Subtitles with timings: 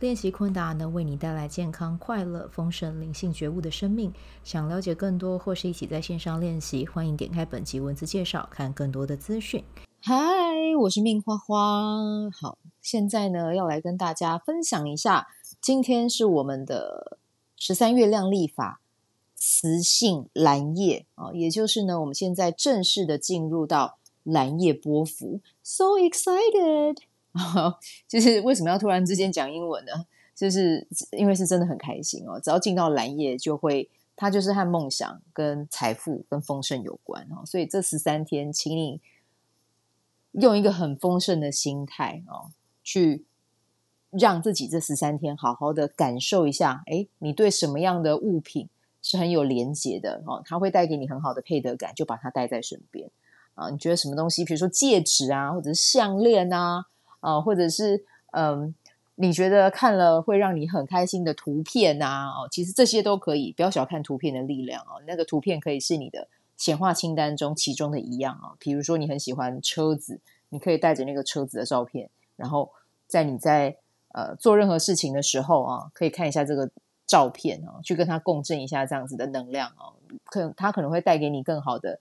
[0.00, 4.12] 练习昆达能为你带来健康、快乐、丰盛、灵性觉悟的生命。
[4.42, 9.64] 想了解更多或是一起在线上练习，欢迎点开本集文字介绍，看更多的资讯。
[10.00, 10.16] 嗨，
[10.80, 12.28] 我是命花花。
[12.38, 15.28] 好，现在呢要来跟大家分享一下，
[15.60, 17.18] 今天是我们的
[17.56, 18.80] 十三月亮历法
[19.36, 26.98] 雌性蓝夜啊，也就是呢我们现在正式的进入到蓝夜波符，so excited。
[28.08, 29.92] 就是为什么要突然之间讲英文呢？
[30.34, 32.40] 就是因为是真的很开心哦。
[32.40, 37.46] 只要进到蓝夜，就会它就是和梦想、跟财富、跟丰盛有关哦。
[37.46, 39.00] 所以这十三天，请你
[40.32, 42.50] 用一个很丰盛的心态哦，
[42.82, 43.24] 去
[44.10, 46.82] 让自己这十三天好好的感受一下。
[46.86, 48.68] 哎，你对什么样的物品
[49.02, 50.42] 是很有连结的哦？
[50.44, 53.08] 它会带给你很好的配得感，就把它带在身边
[53.54, 53.70] 啊。
[53.70, 56.86] 你觉得什么东西，比如说戒指啊，或者是项链啊？
[57.24, 58.74] 啊，或者是嗯，
[59.14, 65.00] 你觉得看了会让你很开心的图片啊，哦，其实这些都可以，不要小看图片的力量哦。
[65.06, 68.52] 那个图片可以是你的显化清单中其中的一样啊。
[68.58, 70.20] 比如说你很喜欢车子，
[70.50, 72.70] 你可以带着那个车子的照片，然后
[73.06, 73.78] 在你在
[74.12, 76.68] 呃做任何事情的时候啊，可以看一下这个
[77.06, 82.00] 照片啊，去跟它共振一下这样子的能量啊，可它可能会带给你更好的，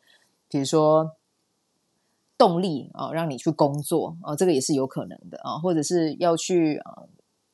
[0.49, 1.15] 比如说。
[2.43, 7.03] 动力啊，让你去工作啊，这个也是有可能的啊，或者是要去啊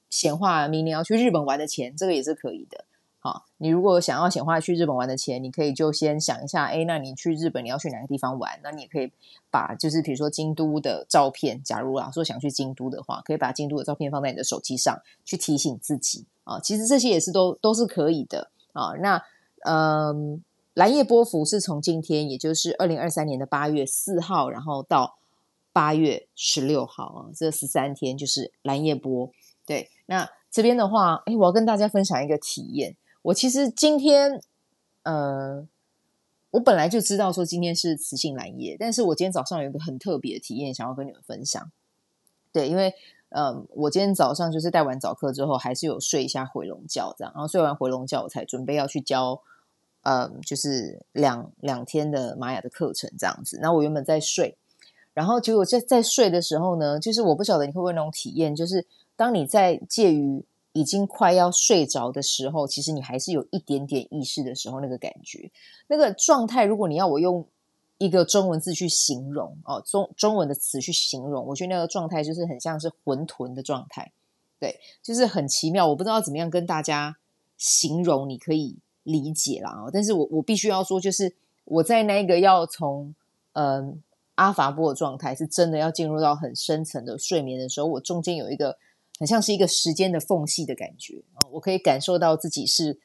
[0.10, 2.86] 显化明年要去日本玩的钱，这个也是可以的。
[3.20, 8.60] 好，你如果想要显化去日本玩的钱，你可以就先想一下，哎，那你去日本你要去哪个地方玩？
[8.64, 9.12] 那你也可以
[9.52, 16.60] 把就是比如说京都的照片，假如啊说想去京都的话，可以把京都的照片放在你的手机上去提醒自己啊。
[16.60, 18.94] 其实这些也是都都是可以的啊。
[19.00, 19.22] 那
[19.66, 20.44] 嗯。
[20.76, 25.18] 蓝夜波符是从今天，也就是二零二三年的八月四号，然后到
[25.74, 29.30] 八月十六号啊，这十三天就是蓝夜波。
[29.66, 32.96] 对，那这边的话，哎，我要跟大家分享一个体验。
[33.24, 34.42] 我其实今天，
[35.04, 35.68] 呃，
[36.52, 41.70] 我本来就知道说今天是磁性蓝夜，但是我今天早上有一个很特别的体验，想要跟你们分享。
[42.54, 42.94] 对，因为，
[43.30, 49.42] 嗯，我今天早上就是带完早课之后，还是有睡一下回笼觉，这样，然后睡完回笼觉，我才准备要去教。
[50.10, 53.60] 嗯，就是两两天的玛雅的课程这样子。
[53.62, 54.58] 那我原本在睡，
[55.14, 60.44] 然后结果在在睡的时候呢，就是我不晓得你会不会那种体验，就是当你在介于
[60.74, 65.52] 已经快要睡着的时候，其实你还是有一点点意识的时候，那个感觉，
[65.86, 67.46] 那个状态，如果你要我用
[68.00, 74.12] 一个中文字去形容哦，中中文的词去形容，我觉得那个状态就是很像是混沌的状态，
[74.60, 77.18] 对，就是很奇妙，我不知道怎么样跟大家
[77.58, 78.78] 形容，你可以。
[79.04, 83.16] 理解啦，但是我我必须要说，就是我在那个要从
[83.54, 84.04] 嗯
[84.36, 88.78] 阿法波的状态，是真的要进入到很深层的睡眠的时候，我中间有一个
[89.18, 91.24] 很像是一个时间的缝隙的感觉，
[91.54, 93.00] 我可以感受到自己是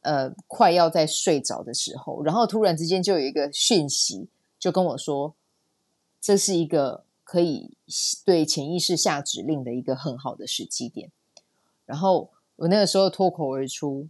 [0.00, 4.28] 呃快要在睡着的时候，然后突然之间就有一个讯息
[4.58, 5.34] 就跟我说，
[6.20, 7.76] 这是一个可以
[8.24, 11.10] 对潜意识下指令的一个很好的时机点，
[11.86, 14.08] 然后我那个时候脱口而出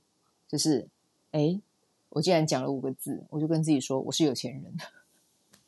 [0.48, 0.88] 就是。
[1.34, 1.60] 哎，
[2.10, 4.72] 我竟然讲了五个字，我就跟自己说我是有钱人，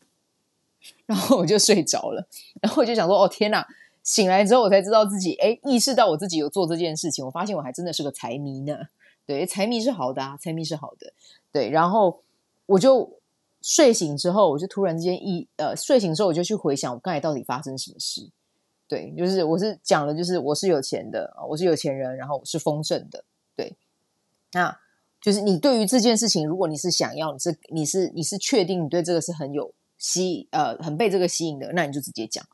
[1.06, 2.28] 然后我就睡着了，
[2.62, 3.66] 然后我就想说，哦天哪！
[4.04, 8.78] 醒来之后我才知道自己，哎，意识到我自己有做这件事情，我发现我还真的是个财迷呢。
[9.26, 11.12] 对，财迷是好的啊，财迷是好的。
[11.50, 12.22] 对，然后
[12.66, 13.18] 我就
[13.60, 18.30] 睡醒之后，我就突然之间一呃，睡醒之后我就去回想我刚才到底发生什么事。
[18.86, 23.24] 对，就是我是讲的，就是我是有钱的，我是有钱人，然后我是丰盛的。
[23.56, 23.74] 对，
[24.52, 24.78] 那。
[25.26, 32.46] 就是你对于这件事情，如果你是想要，你是你是你是确定你对这个是很有吸呃很被这个吸引的，那你就直接讲，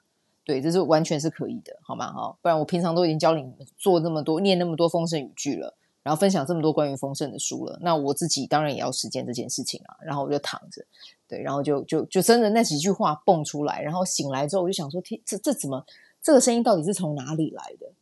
[0.42, 2.10] 对，这是完全是可以的，好吗？
[2.10, 9.94] 哈，不然我平常都已经教你们做那么多念那么多丰盛语句了，然后分享这么多关于丰盛的书了，那我自己当然也要实践这件事情啊。
[10.02, 10.82] 然后我就躺着，
[11.28, 15.84] 对，然后就就就真的那几句话蹦出来，然后醒来之后我就想说，天，这这怎么
[16.22, 17.92] 这个声音到底是从哪里来的？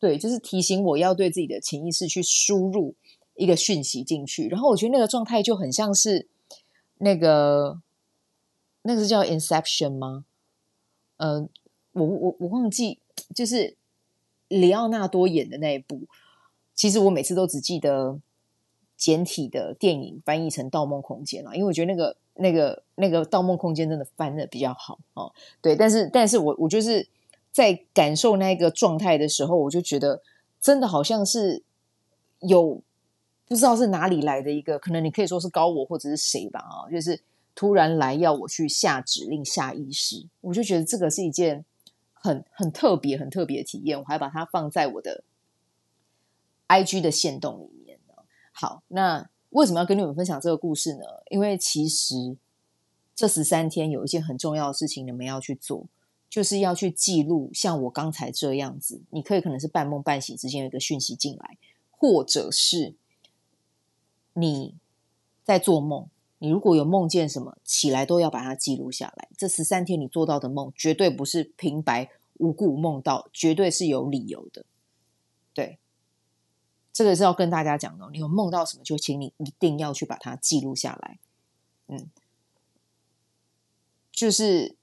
[0.00, 2.94] 对，就是提醒我要对自己的潜意识去输入。
[3.36, 6.26] 一个讯息进去，然后我觉得那个状态就很像是
[6.98, 7.80] 那个
[8.82, 10.24] 那个是叫 Inception 吗？
[11.18, 11.48] 呃，
[11.92, 12.98] 我我我忘记，
[13.34, 13.76] 就是
[14.48, 16.02] 里奥纳多演的那一部。
[16.74, 18.20] 其实我每次都只记得
[18.96, 25.32] 简体的电影翻译成《盗梦空间》了，因为我觉得那个那个那个《盗梦空间》真的翻的比较好哦。
[25.62, 27.08] 对，但是但是我我就是
[27.50, 30.22] 在感受那个状态的时候，我就觉得
[30.60, 31.62] 真的好像是
[32.40, 32.82] 有
[33.46, 37.20] 不知道是哪里来的一个，可能你可以说是高我或者是谁吧啊，就是
[37.54, 41.64] 突然来要我去下指令、下意识，我就觉得这个是一件
[42.12, 43.98] 很很特别、很特别的体验。
[43.98, 45.24] 我还把它放在我的
[46.68, 47.98] IG 的线动里面。
[48.52, 49.28] 好，那。
[49.50, 51.04] 为什么要跟你们分享这个故事呢？
[51.30, 52.36] 因为其实
[53.14, 55.86] 这十三天有一件很重要的事情，你们要去做，
[56.28, 59.00] 就是要去记录像我刚才这样子。
[59.08, 61.56] 你可以可能是半梦半醒之间有一个讯息进来，
[61.90, 62.96] 或者是
[64.38, 64.74] 你
[65.42, 69.28] 在做梦，你如果有梦见什么，起来都要把它记录下来。
[69.36, 74.64] 这十三天你做到的梦，绝对不是平白无故梦到，绝对是有理由的。
[75.54, 75.78] 对。
[76.92, 81.18] 这个是要跟大家讲的，你有梦到什么，就请你一定要去把它记录下来。
[81.88, 82.08] 嗯，
[84.10, 84.76] 就是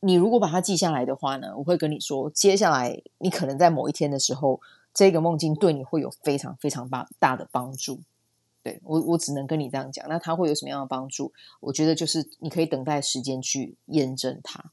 [0.00, 4.60] 你如果把它记下来的话呢，我会跟你说，接下来你可能在某一天的时候，
[4.94, 8.00] 这个梦境对你会有非常非常大大的帮助。
[8.64, 10.04] 对，我，我只能跟你这样讲。
[10.08, 11.32] 那它会有什么样的帮助？
[11.60, 14.72] 我觉得就是你可以等待时间去验证它。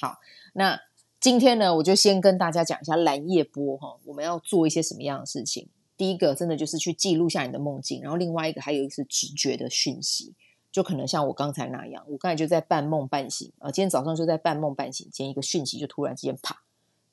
[0.00, 0.20] 好，
[0.54, 0.80] 那。
[1.18, 5.66] 今天呢，我就先跟大家讲一下蓝夜波哈，我们要做一些什么样的事情。
[5.96, 10.34] 第一个，真的就是去记录下你的梦境，然后另外一个还有一个是直觉的讯息，
[10.70, 16.62] 就可能像我刚才那样，我刚才就在半梦半醒啊，今天早上就在半梦半醒间，一个讯息就突然之间啪，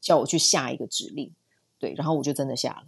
[0.01, 1.31] 叫我去下一个指令，
[1.79, 2.87] 对，然后我就真的下了，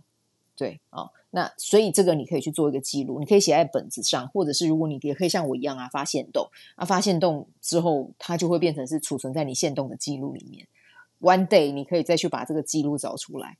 [0.58, 10.68] 对啊，那所以这个你可以去做一个记录，你可以写在本子上，或者是如果你也可以像我一样啊，发限动啊，发限动之后，它就会变成是储存在你限动的记录里面。
[11.20, 13.58] One day，你可以再去把这个记录找出来。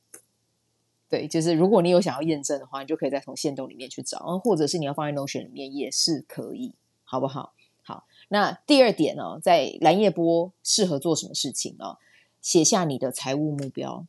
[1.10, 7.54] 对，就是如果你有想要验证的话，你就可以再从限动里面去找，或者是你要放在 Notion 里面也是可以，好不好？
[7.84, 11.98] 好，那第二点呢、哦，在蓝夜波适合做什么事情呢、哦？
[12.42, 14.06] 写下你的财务目标，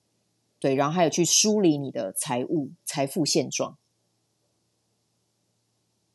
[0.66, 3.76] 对，然后还有去梳理你的财务财富现状。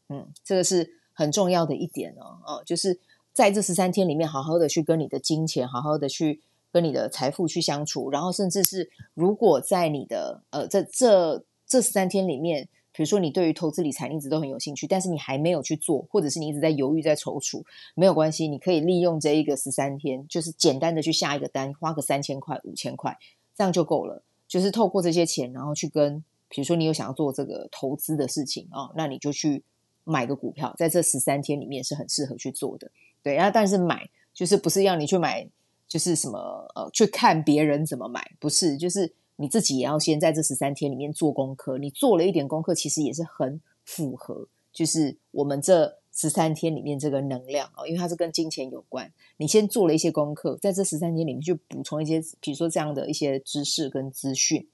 [0.10, 3.00] 嗯，这个是很重要的一点哦，哦，就是
[3.32, 6.42] 在这十三天里面，好好的去跟你的金钱，好好的去。
[6.74, 17.62] 跟你的财富去相处，然后甚至是如果在你的呃这这这十三天里面，比如说你对于投资理财一直都很有兴趣，但是你还没有去做，或者是你一直在犹豫在踌躇，
[17.94, 23.18] 没有关系，你可以利用这一个十三天，就是简单的去下一个单，花个三千块五千块，
[23.54, 24.24] 这样就够了。
[24.52, 29.64] 就是透过这些钱，然后去跟比如说你有想要做这个投资的事情啊、哦，那你就去
[30.04, 32.92] 买个股票，在这十三天里面是很适合去做的。
[33.24, 35.50] 对，然后但是买就是不是要你去买。
[35.92, 36.40] 就是什么
[36.74, 41.78] 呃，去看别人怎么买，不是，就是你自己也要先在这十三天里面做功课。
[41.78, 49.12] 你做了一点功课，其实也是很符合，就是我们这十三天里面这个能量哦，因为它是跟金钱有关。
[49.38, 54.68] 你先做了一些功课，在这十三天里面去补充一些，比如说这样的一些知识跟资讯，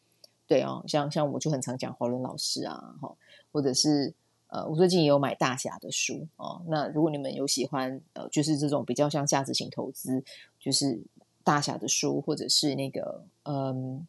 [0.47, 3.15] 对哦，像像我就很常讲华伦老师啊，哈，
[3.51, 4.13] 或者是。
[4.49, 6.63] 呃，我最近也有买大侠的书哦。
[6.69, 10.23] 那如果你们有喜欢，呃，就是这种比较像价值型投资，
[10.57, 11.01] 就是
[11.43, 14.07] 大侠的书，或者是那个，嗯，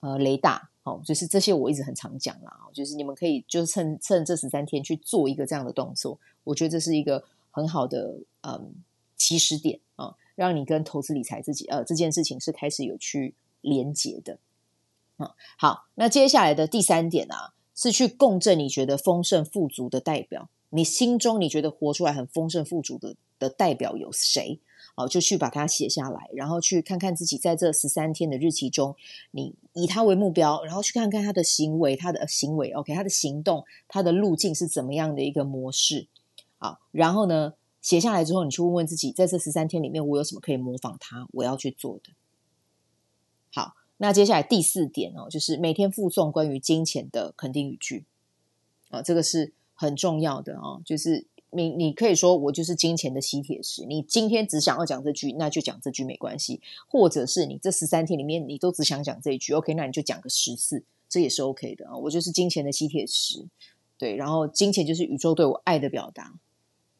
[0.00, 2.56] 呃，雷达，哦，就是这些我一直很常讲啦。
[2.72, 8.72] 就是你们可以就是趁趁这十三天去做一个这样的动作，我觉得这是一个很好的嗯
[9.16, 14.38] 起始点啊，让你跟投资理财自己呃这件事情是开始有去连结的。
[15.18, 17.52] 嗯，好，那接下来的第三点啊。
[17.76, 24.60] 是去共振你觉得丰盛富足的代表，你心中你觉得活出来很丰盛富足的的代表有谁？
[24.94, 28.94] 哦，就去把它写下来，然后去看看自己在这十三天的日期中，
[29.32, 36.08] 你以他为目标，然后去看看他的行为，他的行为，OK，他的行动，他的路径是怎么样的一个模式？
[36.58, 42.12] 好，然后呢，写下来之后，你去问问自己，在这十三天里面，我有什么可以模仿他，我要去做的。
[43.52, 43.74] 好。
[43.98, 48.04] 那接下来第四点哦，就是每天附送关于金钱的肯定语句
[48.90, 50.82] 啊，这个是很重要的哦。
[50.84, 61.96] 就是你你可以说我就是金钱的吸铁石，你今天只想要讲这句，那就讲这句没关系；或者是你这十三天里面你都只想讲这一句，OK，那你就讲个十次，这也是 OK 的啊。
[61.96, 63.46] 我就是金钱的吸铁石，
[63.96, 66.34] 对，然后金钱就是宇宙对我爱的表达，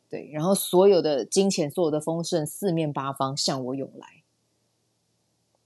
[0.09, 4.23] 对，然后所有的金钱，所有的丰盛，四面八方向我涌来。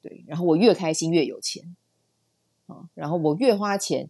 [0.00, 1.76] 对，然后我越开心越有钱，
[2.66, 4.08] 啊，然后我越花钱，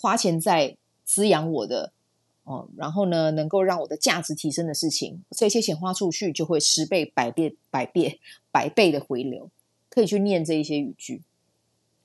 [0.00, 1.92] 花钱在滋养我的，
[2.50, 8.18] 哦，然后呢，能够让我的价值提升的事情，这些钱花出去就会十倍、百倍、百倍、
[8.50, 9.48] 百倍的回流，
[9.88, 11.22] 可以去念这一些语句，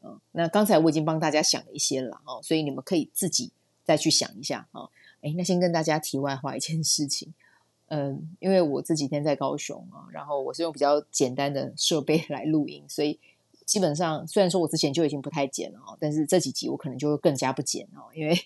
[0.03, 3.49] 啊，那刚才我已经帮大家想了一些了，哦，所以你们可以自己
[3.83, 4.87] 再去想一下，啊，
[5.23, 7.33] 哎，那先跟大家题外话一件事情，
[7.87, 13.19] 嗯，因为我这几天在高雄啊，然后我是用比较简单的设备来录音，所以
[13.65, 18.39] 基本上虽然说我之前就已经不太剪了，但是这几集我可能就会更加不剪哦，因为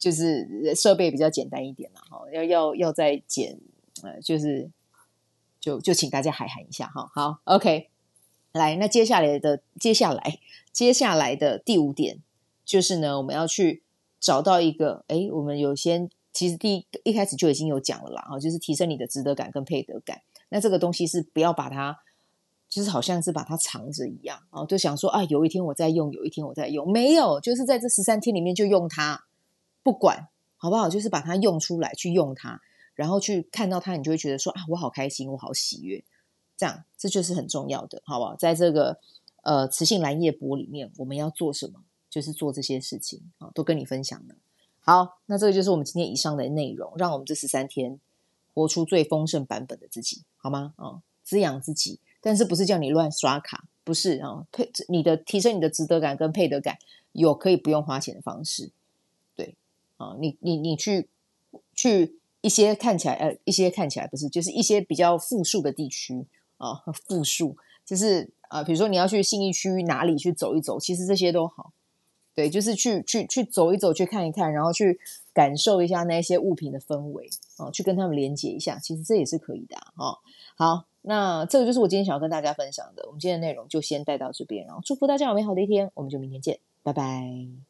[0.00, 3.56] 就是设备比较简单一点了哈，要要要再剪，
[4.02, 4.68] 呃，就是
[5.60, 7.08] 就就请大家海涵一下哈。
[7.14, 7.90] 好，OK，
[8.50, 10.40] 来，那接下来的接下来
[10.72, 12.18] 接下来的第五点
[12.64, 13.84] 就是呢，我们要去
[14.18, 16.10] 找到一个，哎，我们有先。
[16.32, 20.22] 其实第一一开始就已经有讲了啦，就是提升你的值得感跟配得感。
[20.50, 21.98] 那这个东西是不要把它，
[22.68, 29.24] 就是好像是把它藏着一样哦，就想说啊，有一天我在用，有一天我在用，没有，就是在这十三天里面就用它，
[29.82, 32.60] 不管好不好，就是把它用出来，去用它，
[32.94, 36.04] 然后去看到它，你就会觉得说啊，我好开心，我好喜悦，
[36.56, 38.34] 这样这就是很重要的，好不好？
[38.36, 38.98] 在这个
[39.42, 41.80] 呃磁性蓝夜波里面，我们要做什么？
[42.10, 44.34] 就是做这些事情啊，都跟你分享了。
[44.80, 48.00] 好，那这个就是我们今天以上的内容，让我们这十三天
[48.52, 50.74] 活出最丰盛版本的自己，好吗？
[50.74, 56.78] 啊、滋养自己，但是不是叫你乱刷卡，不是啊，配、你的提升你的值得感跟配得感，
[57.12, 58.72] 有可以不用花钱的方式，
[60.00, 61.08] 啊、你你你去
[61.74, 66.26] 去一些看起来呃一些看起来不是，就是一些比较富庶的地区
[66.56, 67.54] 啊， 富、庶
[67.84, 71.72] 就是啊，比如说你要去信义区哪里去走一走，其实这些都好。
[72.32, 74.98] 对，就是去去去走一走，去看一看，然后去
[75.34, 77.28] 感受一下那些物品的氛围
[77.58, 80.16] 啊，去跟他们连接一下，其实这也是可以的啊、
[80.56, 83.04] 好，那这个就是我今天想要跟大家分享的。
[83.06, 87.69] 我们今天的内容就先带到这边，然后祝福大家有美好的一天，我们就明天见，拜拜。